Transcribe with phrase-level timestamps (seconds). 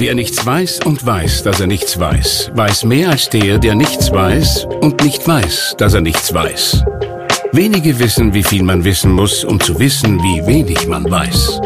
[0.00, 4.10] Wer nichts weiß und weiß, dass er nichts weiß, weiß mehr als der, der nichts
[4.10, 6.82] weiß und nicht weiß, dass er nichts weiß.
[7.52, 11.60] Wenige wissen, wie viel man wissen muss, um zu wissen, wie wenig man weiß.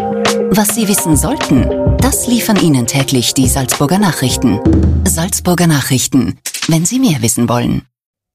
[0.50, 4.58] Was Sie wissen sollten, das liefern Ihnen täglich die Salzburger Nachrichten.
[5.06, 7.87] Salzburger Nachrichten, wenn Sie mehr wissen wollen.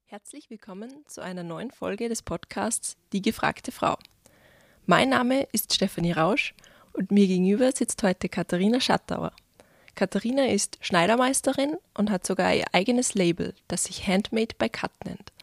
[0.06, 3.98] Herzlich willkommen zu einer neuen Folge des Podcasts Die gefragte Frau.
[4.86, 6.54] Mein Name ist Stefanie Rausch
[6.94, 9.34] und mir gegenüber sitzt heute Katharina Schattauer.
[10.00, 15.34] Katharina ist Schneidermeisterin und hat sogar ihr eigenes Label, das sich Handmade by Cut nennt.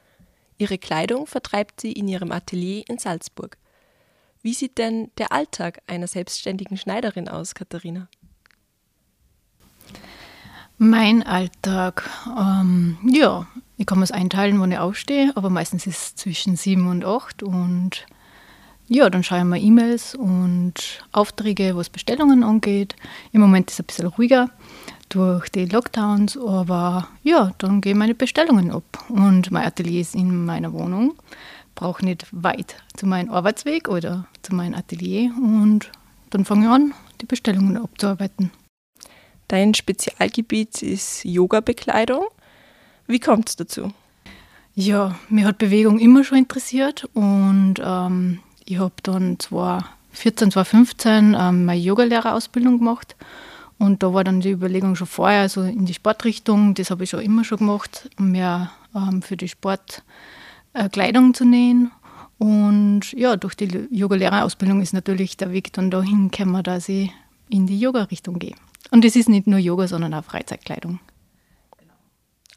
[0.56, 3.58] Ihre Kleidung vertreibt sie in ihrem Atelier in Salzburg.
[4.40, 8.08] Wie sieht denn der Alltag einer selbstständigen Schneiderin aus, Katharina?
[10.78, 16.14] Mein Alltag, ähm, ja, ich kann es einteilen, wann ich aufstehe, aber meistens ist es
[16.14, 18.06] zwischen sieben und acht und
[18.88, 20.74] ja, dann schaue ich mal E-Mails und
[21.12, 22.94] Aufträge, was Bestellungen angeht.
[23.32, 24.50] Im Moment ist es ein bisschen ruhiger
[25.08, 29.04] durch die Lockdowns, aber ja, dann gehen meine Bestellungen ab.
[29.08, 31.14] Und mein Atelier ist in meiner Wohnung,
[31.74, 35.90] brauche nicht weit zu meinem Arbeitsweg oder zu meinem Atelier und
[36.30, 38.50] dann fange ich an, die Bestellungen abzuarbeiten.
[39.48, 42.26] Dein Spezialgebiet ist Yoga-Bekleidung.
[43.06, 43.92] Wie kommt es dazu?
[44.74, 51.64] Ja, mir hat Bewegung immer schon interessiert und ähm, ich habe dann 2014, 2015 ähm,
[51.64, 53.16] meine Yogalehrerausbildung gemacht.
[53.78, 57.10] Und da war dann die Überlegung schon vorher, so in die Sportrichtung, das habe ich
[57.10, 61.90] schon immer schon gemacht, mehr ähm, für die Sportkleidung äh, zu nähen.
[62.38, 67.10] Und ja, durch die Yogalehrerausbildung ist natürlich der Weg dann dahin gekommen, dass ich
[67.48, 68.54] in die Yoga-Richtung gehe.
[68.90, 70.98] Und es ist nicht nur Yoga, sondern auch Freizeitkleidung.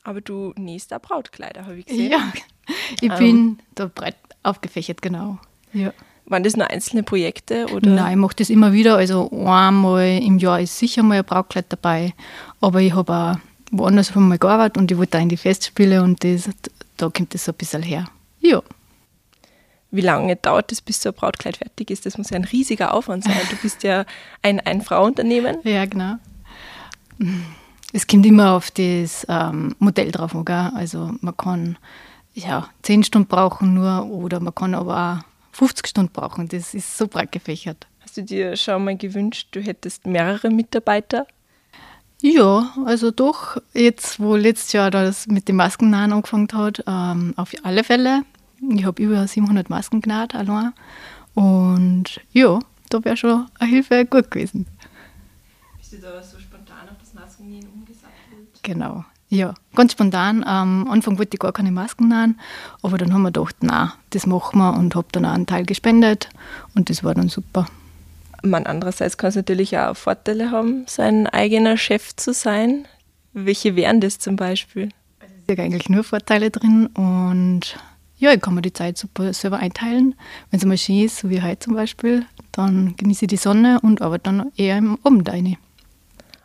[0.04, 2.12] Aber du nähst auch Brautkleider, habe ich gesehen.
[2.12, 2.34] Ja,
[3.02, 5.38] ich bin da breit aufgefächert, genau.
[5.74, 5.94] Ja.
[6.26, 7.66] Waren das nur einzelne Projekte?
[7.74, 7.90] Oder?
[7.90, 8.98] Nein, ich mache das immer wieder.
[8.98, 12.14] Also einmal im Jahr ist sicher mal ein Brautkleid dabei.
[12.62, 13.36] Aber ich habe auch
[13.72, 16.50] woanders mal gearbeitet und ich wollte auch in die Festspiele und das,
[16.98, 18.06] da kommt das so ein bisschen her.
[18.42, 18.62] Ja.
[19.92, 22.06] Wie lange dauert es, bis so ein Brautkleid fertig ist?
[22.06, 23.42] Das muss ja ein riesiger Aufwand sein.
[23.50, 24.06] Du bist ja
[24.44, 25.58] ein Ein-Frau-Unternehmen.
[25.64, 26.16] ja, genau.
[27.92, 30.46] Es kommt immer auf das ähm, Modell drauf an.
[30.76, 31.78] Also man kann
[32.36, 35.29] ja zehn Stunden brauchen nur oder man kann aber auch
[35.60, 36.48] 50 Stunden brauchen.
[36.48, 37.86] Das ist so breit gefächert.
[38.00, 41.28] Hast du dir schon mal gewünscht, du hättest mehrere Mitarbeiter?
[42.22, 47.52] Ja, also doch, jetzt wo letztes Jahr das mit den Maskennahen angefangen hat, ähm, auf
[47.64, 48.24] alle Fälle.
[48.74, 50.72] Ich habe über 700 Masken genäht allein.
[51.34, 52.60] Und ja,
[52.90, 54.66] da wäre schon eine Hilfe gut gewesen.
[55.78, 58.64] Bist du da so spontan auf das Maskennähen umgesattelt?
[58.64, 59.04] Genau.
[59.30, 60.44] Ja, ganz spontan.
[60.44, 62.40] Am Anfang wollte ich gar keine Masken nähen,
[62.82, 65.66] aber dann haben wir gedacht, na, das machen wir und habe dann auch einen Teil
[65.66, 66.30] gespendet
[66.74, 67.68] und das war dann super.
[68.42, 72.88] Man andererseits kann es natürlich auch Vorteile haben, sein eigener Chef zu sein.
[73.34, 74.90] Welche wären das zum Beispiel?
[75.20, 77.78] Also es sind eigentlich nur Vorteile drin und
[78.18, 80.16] ja, ich kann mir die Zeit super selber einteilen.
[80.50, 83.80] Wenn es mal schön ist, so wie heute zum Beispiel, dann genieße ich die Sonne
[83.82, 85.58] und arbeite dann eher im Abend rein.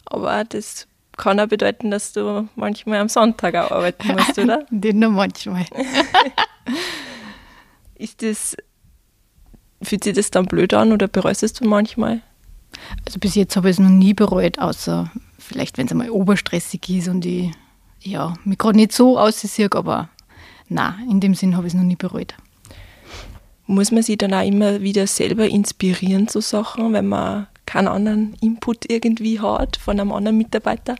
[0.04, 0.86] Aber das
[1.16, 4.66] kann auch bedeuten, dass du manchmal am Sonntag auch arbeiten musst, oder?
[4.70, 5.64] Nicht nur manchmal.
[7.94, 8.56] ist das,
[9.82, 12.20] fühlt sich das dann blöd an oder bereust du manchmal?
[13.06, 16.88] Also bis jetzt habe ich es noch nie bereut, außer vielleicht, wenn es einmal oberstressig
[16.90, 17.52] ist und ich
[18.04, 20.10] ja, mich gerade nicht so aussehe, aber
[20.68, 22.34] na, in dem Sinn habe ich es noch nie bereut.
[23.66, 28.34] Muss man sich dann auch immer wieder selber inspirieren zu Sachen, wenn man keinen anderen
[28.40, 30.94] Input irgendwie hat von einem anderen Mitarbeiter?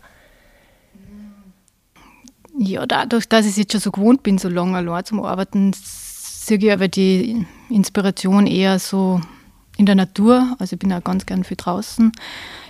[2.59, 5.73] Ja, dadurch, dass ich es jetzt schon so gewohnt bin, so lange allein zum Arbeiten,
[5.73, 9.21] sehe ich aber die Inspiration eher so
[9.77, 10.57] in der Natur.
[10.59, 12.11] Also ich bin auch ganz gern für draußen.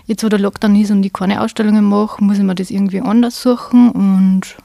[0.05, 3.01] Jetzt, wo der Lockdown ist und ich keine Ausstellungen mache, muss ich mir das irgendwie
[3.01, 4.57] anders suchen und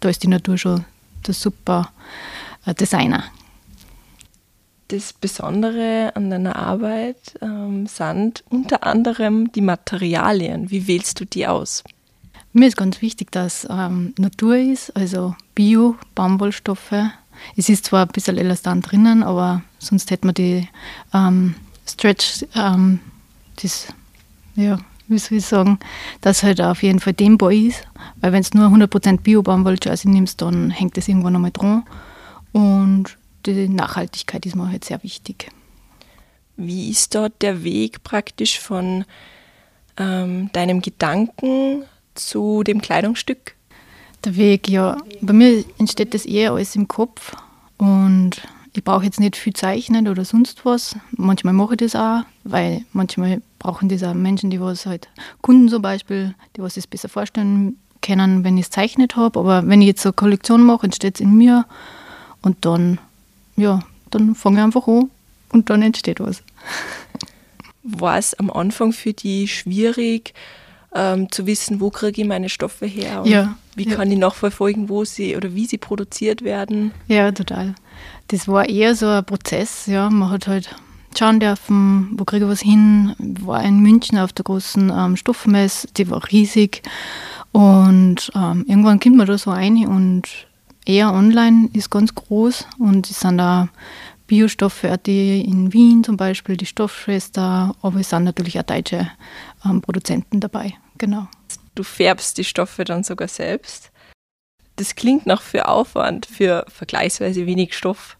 [0.00, 0.86] da ist die Natur schon
[1.26, 1.92] der super
[2.64, 3.24] äh, Designer
[4.90, 10.70] das Besondere an deiner Arbeit ähm, sind unter anderem die Materialien.
[10.70, 11.84] Wie wählst du die aus?
[12.52, 16.94] Mir ist ganz wichtig, dass ähm, Natur ist, also Bio, Baumwollstoffe.
[17.56, 20.68] Es ist zwar ein bisschen Elastan drinnen, aber sonst hätte man die
[21.14, 21.54] ähm,
[21.86, 22.98] Stretch, ähm,
[23.62, 23.86] das,
[24.56, 25.78] ja, wie soll ich sagen,
[26.20, 27.86] dass halt auf jeden Fall dehnbar ist.
[28.20, 31.84] Weil wenn du nur 100% Bio-Baumwoll-Jersey nimmst, dann hängt das irgendwann einmal dran.
[32.52, 33.16] Und
[33.46, 35.50] die Nachhaltigkeit ist mir halt sehr wichtig.
[36.56, 39.04] Wie ist dort der Weg praktisch von
[39.96, 41.84] ähm, deinem Gedanken
[42.14, 43.54] zu dem Kleidungsstück?
[44.24, 44.98] Der Weg, ja.
[45.22, 47.34] Bei mir entsteht das eher alles im Kopf
[47.78, 48.42] und
[48.72, 50.96] ich brauche jetzt nicht viel zeichnen oder sonst was.
[51.12, 55.08] Manchmal mache ich das auch, weil manchmal brauchen das auch Menschen, die was halt,
[55.40, 59.38] Kunden zum Beispiel, die was es besser vorstellen können, wenn ich es zeichnet habe.
[59.40, 61.66] Aber wenn ich jetzt eine Kollektion mache, entsteht es in mir
[62.42, 62.98] und dann,
[63.56, 63.80] ja,
[64.10, 65.10] dann fange ich einfach an
[65.52, 66.42] und dann entsteht was.
[67.82, 70.34] War es am Anfang für die schwierig,
[70.94, 73.94] ähm, zu wissen, wo kriege ich meine Stoffe her und Ja, wie ja.
[73.96, 76.92] kann ich nachverfolgen, wo sie oder wie sie produziert werden?
[77.06, 77.74] Ja, total.
[78.28, 80.10] Das war eher so ein Prozess, ja.
[80.10, 80.74] Man hat halt
[81.16, 83.14] schauen dürfen, wo kriege ich was hin.
[83.18, 86.82] Ich war in München auf der großen ähm, Stoffmesse, die war riesig.
[87.52, 90.24] Und ähm, irgendwann kommt man da so rein und
[90.86, 93.68] eher online ist ganz groß und es sind da
[94.26, 99.10] Biostoffe in Wien zum Beispiel, die Stoffschwester, aber es sind natürlich auch deutsche
[99.64, 101.26] ähm, Produzenten dabei, genau.
[101.74, 103.90] Du färbst die Stoffe dann sogar selbst.
[104.76, 108.16] Das klingt nach für Aufwand, für vergleichsweise wenig Stoff.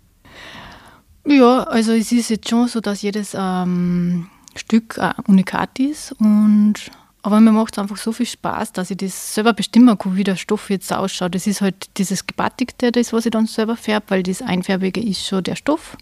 [1.26, 6.12] Ja, also es ist jetzt schon so, dass jedes ähm, Stück ein Unikat ist.
[6.18, 6.90] Und,
[7.22, 10.24] aber mir macht es einfach so viel Spaß, dass ich das selber bestimmen kann, wie
[10.24, 11.34] der Stoff jetzt ausschaut.
[11.34, 15.26] Das ist halt dieses Gebattigte, das, was ich dann selber färbe, weil das Einfärbige ist
[15.26, 15.96] schon der Stoff.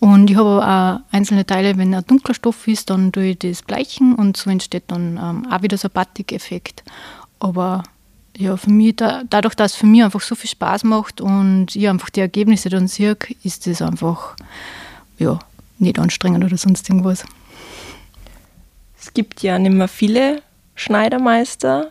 [0.00, 3.62] Und ich habe auch einzelne Teile, wenn ein dunkler Stoff ist, dann tue ich das
[3.62, 6.84] bleichen und so entsteht dann ähm, auch wieder so ein Batik-Effekt.
[7.40, 7.82] Aber
[8.36, 11.74] ja, für mich, da, dadurch, dass es für mich einfach so viel Spaß macht und
[11.74, 14.36] ich einfach die Ergebnisse dann sehe, ist das einfach
[15.18, 15.40] ja,
[15.78, 17.24] nicht anstrengend oder sonst irgendwas.
[19.08, 20.42] Es gibt ja nicht mehr viele
[20.74, 21.90] Schneidermeister.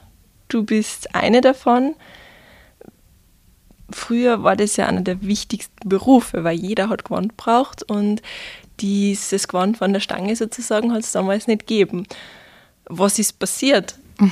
[0.49, 1.95] Du bist eine davon.
[3.89, 8.21] Früher war das ja einer der wichtigsten Berufe, weil jeder hat Gewand braucht und
[8.79, 12.05] dieses Gewand von der Stange sozusagen hat es damals nicht gegeben.
[12.85, 13.97] Was ist passiert?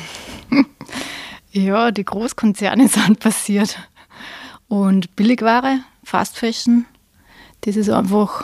[1.52, 3.80] Ja, die Großkonzerne sind passiert.
[4.68, 6.86] Und Billigware, Fast Fashion,
[7.62, 8.44] das ist einfach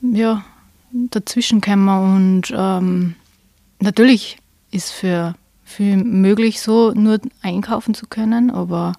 [0.00, 0.42] ja,
[0.90, 1.88] dazwischen gekommen.
[1.88, 3.16] Und ähm,
[3.80, 4.38] natürlich
[4.70, 5.34] ist für
[5.64, 8.94] viel möglich, so nur einkaufen zu können, aber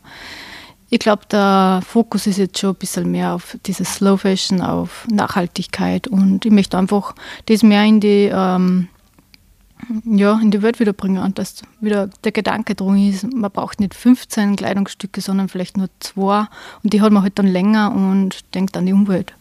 [0.92, 5.08] ich glaube, der Fokus ist jetzt schon ein bisschen mehr auf dieses Slow Fashion, auf
[5.10, 7.14] Nachhaltigkeit und ich möchte einfach
[7.46, 8.88] das mehr in die, ähm,
[10.04, 13.94] ja, in die Welt wiederbringen und dass wieder der Gedanke drum ist, man braucht nicht
[13.94, 16.48] 15 Kleidungsstücke, sondern vielleicht nur zwei
[16.84, 19.34] und die hat man halt dann länger und denkt an die Umwelt.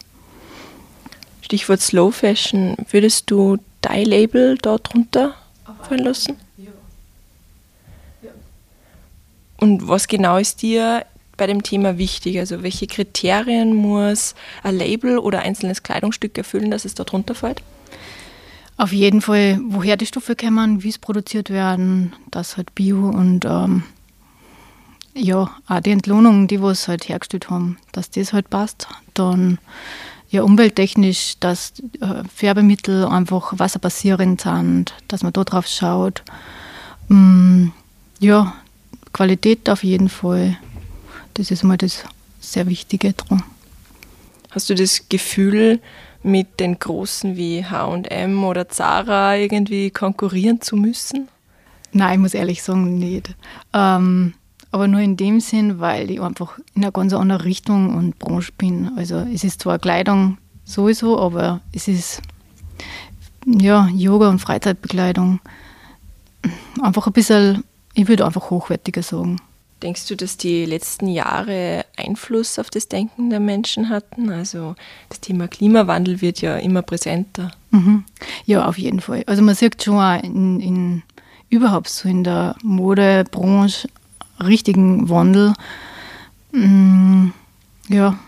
[1.41, 2.77] Stichwort Slow Fashion.
[2.91, 5.35] Würdest du dein Label da drunter
[5.83, 6.37] fallen lassen?
[9.61, 11.05] Und was genau ist dir
[11.37, 12.39] bei dem Thema wichtig?
[12.39, 17.63] Also welche Kriterien muss ein Label oder einzelnes Kleidungsstück erfüllen, dass es da drunter fällt?
[18.77, 23.45] Auf jeden Fall, woher die Stoffe kommen, wie es produziert werden, das halt Bio und
[23.45, 23.83] ähm,
[25.15, 28.87] ja, auch die Entlohnung, die wir halt hergestellt haben, dass das halt passt.
[29.15, 29.59] Dann
[30.31, 36.23] ja, umwelttechnisch, dass äh, Färbemittel einfach wasserbasierend sind, dass man da drauf schaut.
[37.09, 37.69] Mm,
[38.19, 38.55] ja,
[39.13, 40.59] Qualität auf jeden Fall.
[41.35, 42.05] Das ist mal das
[42.41, 43.43] sehr Wichtige dran.
[44.51, 45.81] Hast du das Gefühl,
[46.23, 51.29] mit den Großen wie HM oder Zara irgendwie konkurrieren zu müssen?
[51.93, 53.35] Nein, ich muss ehrlich sagen, nicht.
[53.73, 54.35] Ähm,
[54.71, 58.53] aber nur in dem Sinn, weil ich einfach in einer ganz anderen Richtung und Branche
[58.57, 58.91] bin.
[58.97, 62.21] Also es ist zwar Kleidung sowieso, aber es ist
[63.47, 65.41] ja Yoga und Freizeitbekleidung.
[66.83, 69.41] Einfach ein bisschen, ich würde einfach hochwertiger sagen.
[69.83, 74.29] Denkst du, dass die letzten Jahre Einfluss auf das Denken der Menschen hatten?
[74.29, 74.75] Also
[75.09, 77.53] das Thema Klimawandel wird ja immer präsenter.
[77.71, 78.05] Mhm.
[78.45, 79.23] Ja, auf jeden Fall.
[79.27, 81.03] Also man sieht schon auch in, in
[81.49, 83.89] überhaupt so in der Modebranche
[84.41, 85.55] richtigen Wandel.
[86.53, 87.29] Mm,
[87.89, 88.19] ja,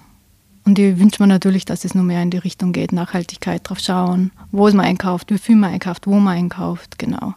[0.64, 3.80] und ich wünsche mir natürlich, dass es noch mehr in die Richtung geht, Nachhaltigkeit drauf
[3.80, 7.34] schauen, wo es man einkauft, wie viel man einkauft, wo man einkauft, genau.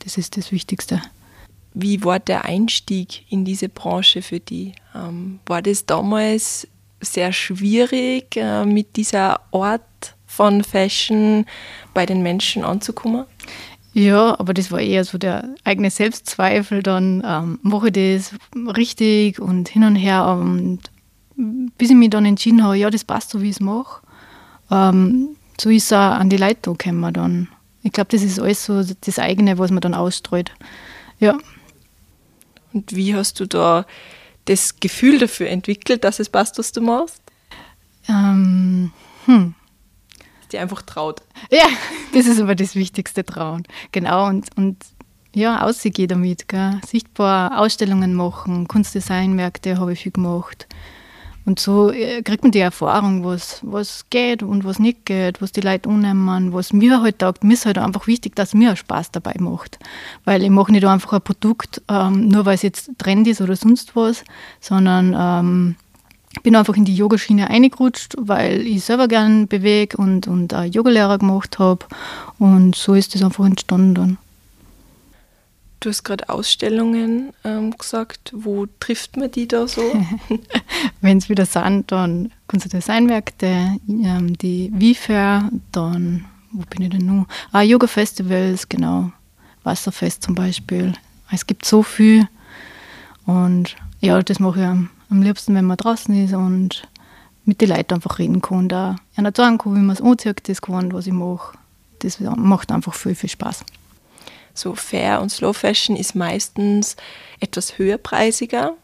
[0.00, 1.00] Das ist das Wichtigste.
[1.74, 4.72] Wie war der Einstieg in diese Branche für die?
[4.94, 6.66] Ähm, war das damals
[7.00, 9.82] sehr schwierig, äh, mit dieser Art
[10.26, 11.46] von Fashion
[11.94, 13.24] bei den Menschen anzukommen?
[13.94, 18.34] Ja, aber das war eher so der eigene Selbstzweifel, dann ähm, mache ich das
[18.76, 20.26] richtig und hin und her.
[20.28, 20.80] Und
[21.36, 24.00] bis ich mich dann entschieden habe, ja, das passt so, wie ich es mache,
[24.70, 27.48] ähm, so ist es auch an die Leute gekommen dann.
[27.82, 30.52] Ich glaube, das ist alles so das eigene, was man dann ausstreut.
[31.18, 31.36] Ja.
[32.72, 33.84] Und wie hast du da
[34.46, 37.20] das Gefühl dafür entwickelt, dass es passt, was du machst?
[38.08, 38.92] Ähm,
[39.26, 39.54] hm.
[40.52, 41.22] Dir einfach traut.
[41.50, 41.66] Ja,
[42.14, 43.64] das ist aber das Wichtigste, trauen.
[43.90, 44.76] Genau, und, und
[45.34, 46.48] ja, ausgehen damit.
[46.48, 46.80] Gell?
[46.86, 50.66] Sichtbar Ausstellungen machen, Kunstdesignmärkte habe ich viel gemacht.
[51.44, 55.50] Und so äh, kriegt man die Erfahrung, was, was geht und was nicht geht, was
[55.50, 57.42] die Leute annehmen, was mir halt taugt.
[57.42, 59.78] Mir ist halt einfach wichtig, dass mir Spaß dabei macht.
[60.24, 63.56] Weil ich mache nicht einfach ein Produkt, ähm, nur weil es jetzt Trend ist oder
[63.56, 64.22] sonst was,
[64.60, 65.76] sondern ähm,
[66.42, 71.18] bin einfach in die Yogaschiene eingerutscht, weil ich selber gern bewege und, und auch Yogalehrer
[71.18, 71.84] gemacht habe.
[72.38, 74.18] Und so ist das einfach entstanden.
[75.80, 78.30] Du hast gerade Ausstellungen ähm, gesagt.
[78.34, 79.82] Wo trifft man die da so?
[81.00, 86.90] Wenn es wieder sind, dann Kunst- und Designmärkte, ähm, die WIFAIR, dann, wo bin ich
[86.90, 87.26] denn noch?
[87.50, 89.10] Ah, Yoga-Festivals, genau.
[89.64, 90.92] Wasserfest zum Beispiel.
[91.32, 92.28] Es gibt so viel.
[93.26, 96.88] Und ja, das mache ich am, liebsten, wenn man draußen ist und
[97.44, 98.68] mit den Leuten einfach reden kann.
[98.68, 101.56] Da einer sagen kann, wie man es anzieht, das kann, was ich mache.
[102.00, 103.64] Das macht einfach viel, viel Spaß
[104.54, 106.96] so Fair und Slow Fashion ist meistens
[107.40, 108.74] etwas höherpreisiger.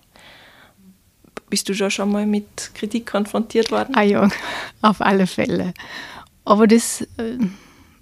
[1.50, 3.94] Bist du da schon mal mit Kritik konfrontiert worden?
[3.94, 4.28] Ah ja,
[4.82, 5.72] auf alle Fälle.
[6.44, 7.38] Aber das äh,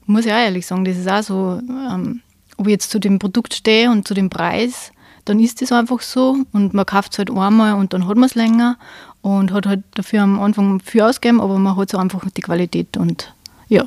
[0.07, 2.23] muss ich auch ehrlich sagen, das ist auch so, ähm,
[2.57, 4.93] ob ich jetzt zu dem Produkt stehe und zu dem Preis,
[5.27, 8.25] dann ist das einfach so und man kauft es halt einmal und dann hat man
[8.25, 8.79] es länger
[9.23, 12.97] und hat halt dafür am Anfang viel ausgegeben, aber man hat so einfach die Qualität
[12.97, 13.35] und
[13.69, 13.87] ja.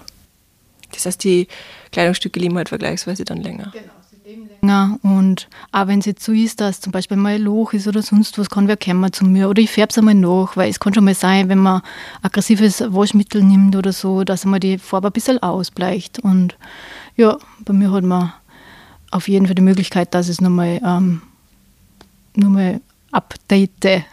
[0.92, 1.48] Das heißt, die
[1.92, 3.72] Kleidungsstücke leben halt vergleichsweise dann länger.
[3.72, 3.94] Genau.
[4.10, 5.00] sie leben länger.
[5.04, 8.02] Und auch wenn es jetzt so ist, dass zum Beispiel mal ein Loch ist oder
[8.02, 9.50] sonst was, kann wer kommen zu mir.
[9.50, 11.84] Oder ich färbe es einmal nach, weil es kann schon mal sein, wenn man
[12.22, 16.20] aggressives Waschmittel nimmt oder so, dass einmal die Farbe ein bisschen ausbleicht.
[16.20, 16.58] Und
[17.16, 18.34] ja, bei mir hat man
[19.12, 21.22] auf jeden Fall die Möglichkeit, dass es nochmal ähm,
[22.36, 22.82] nochmal
[23.12, 24.04] update.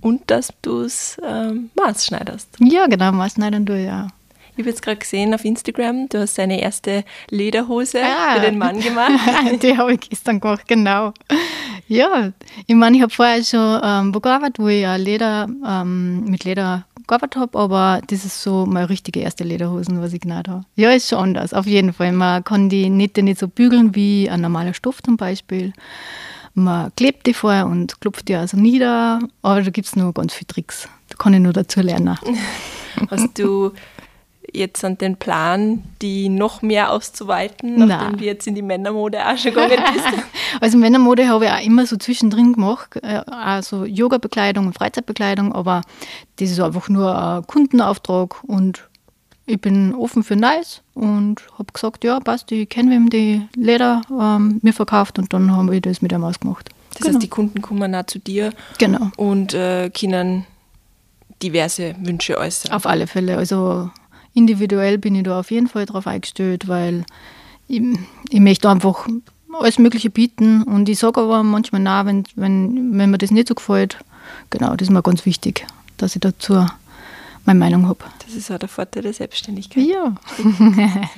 [0.00, 2.56] Und dass du es ähm, maßschneiderst.
[2.58, 4.08] Ja, genau, maßschneidern du ja.
[4.54, 8.58] Ich habe jetzt gerade gesehen auf Instagram, du hast deine erste Lederhose ah, für den
[8.58, 9.12] Mann gemacht.
[9.62, 11.14] die habe ich gestern gemacht, genau.
[11.88, 12.32] Ja,
[12.66, 16.44] ich meine, ich habe vorher schon ähm, wo gearbeitet, wo ich ja Leder, ähm, mit
[16.44, 20.64] Leder gearbeitet habe, aber das ist so meine richtige erste Lederhosen, was ich genannt habe.
[20.76, 22.12] Ja, ist schon anders, auf jeden Fall.
[22.12, 25.72] Man kann die Nähte nicht so bügeln wie ein normaler Stoff zum Beispiel.
[26.54, 30.34] Man klebt die vorher und klopft die also nieder, aber da gibt es nur ganz
[30.34, 30.88] viele Tricks.
[31.08, 32.18] Da kann ich nur dazu lernen.
[33.10, 33.72] Hast du
[34.52, 39.36] jetzt an den Plan, die noch mehr auszuweiten, nachdem du jetzt in die Männermode auch
[39.36, 40.06] schon gegangen bist?
[40.60, 45.82] also Männermode habe ich auch immer so zwischendrin gemacht, also Yoga-Bekleidung und Freizeitbekleidung, aber
[46.36, 48.88] das ist einfach nur ein Kundenauftrag und
[49.46, 54.02] ich bin offen für Neues und habe gesagt, ja, passt, ich kenne wem die Leder
[54.10, 56.68] ähm, mir verkauft und dann haben wir das mit ihm ausgemacht.
[56.90, 57.14] Das genau.
[57.14, 59.10] heißt, die Kunden kommen auch zu dir genau.
[59.16, 60.46] und äh, können
[61.42, 62.72] diverse Wünsche äußern.
[62.72, 63.36] Auf alle Fälle.
[63.36, 63.90] Also
[64.34, 67.04] individuell bin ich da auf jeden Fall drauf eingestellt, weil
[67.68, 67.82] ich,
[68.30, 69.08] ich möchte einfach
[69.52, 73.48] alles Mögliche bieten und ich sage aber manchmal nein, wenn, wenn, wenn mir das nicht
[73.48, 73.98] so gefällt.
[74.50, 76.66] Genau, das ist mir ganz wichtig, dass ich dazu
[77.44, 78.04] meine Meinung habe.
[78.24, 79.84] Das ist auch der Vorteil der Selbstständigkeit.
[79.84, 80.14] Ja.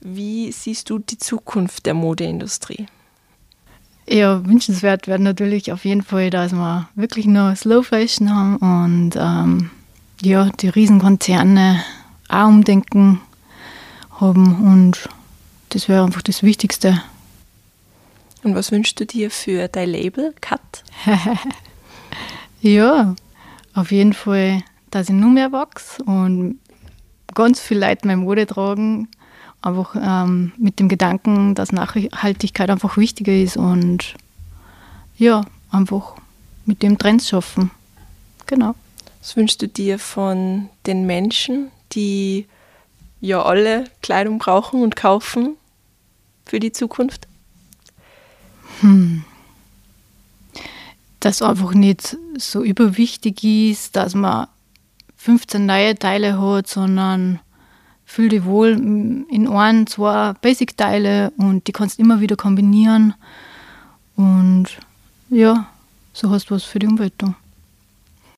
[0.00, 2.86] Wie siehst du die Zukunft der Modeindustrie?
[4.08, 9.16] Ja, wünschenswert wäre natürlich auf jeden Fall, dass wir wirklich nur Slow Fashion haben und
[9.16, 9.70] ähm,
[10.22, 11.82] ja, die Riesenkonzerne
[12.28, 13.20] auch umdenken
[14.10, 15.08] haben und
[15.70, 17.02] das wäre einfach das Wichtigste.
[18.42, 20.84] Und was wünschst du dir für dein Label, Cut?
[22.60, 23.14] ja,
[23.74, 24.62] auf jeden Fall
[24.96, 26.58] dass ich nur mehr wachse und
[27.34, 29.08] ganz viele Leute meine Mode tragen.
[29.60, 34.14] Einfach ähm, mit dem Gedanken, dass Nachhaltigkeit einfach wichtiger ist und
[35.18, 36.14] ja, einfach
[36.66, 37.70] mit dem Trends schaffen.
[38.46, 38.74] Genau.
[39.20, 42.46] Was wünschst du dir von den Menschen, die
[43.20, 45.56] ja alle Kleidung brauchen und kaufen
[46.44, 47.26] für die Zukunft?
[48.80, 49.24] Hm.
[51.20, 54.46] Dass einfach nicht so überwichtig ist, dass man
[55.16, 57.40] 15 neue Teile hat, sondern
[58.04, 63.14] fühl dich wohl in ein, zwei Basic-Teile und die kannst immer wieder kombinieren.
[64.14, 64.66] Und
[65.28, 65.66] ja,
[66.12, 67.34] so hast du was für die Umwelt da.